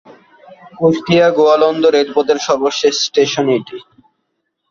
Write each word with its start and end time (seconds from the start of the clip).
কুষ্টিয়া- 0.79 1.33
গোয়ালন্দ 1.35 1.83
রেলপথের 1.87 2.39
সর্বশেষ 2.39 2.93
স্টেশন 3.01 3.45
এটি। 3.49 3.77